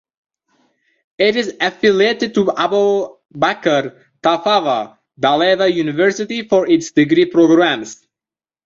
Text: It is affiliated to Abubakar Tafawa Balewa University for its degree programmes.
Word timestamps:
It 1.19 1.35
is 1.35 1.53
affiliated 1.61 2.33
to 2.33 2.45
Abubakar 2.45 4.01
Tafawa 4.23 4.97
Balewa 5.21 5.71
University 5.71 6.41
for 6.47 6.67
its 6.67 6.89
degree 6.89 7.25
programmes. 7.25 8.07